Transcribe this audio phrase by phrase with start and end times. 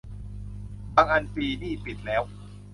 [0.95, 2.23] บางอันปีนี้ปิดแล้ว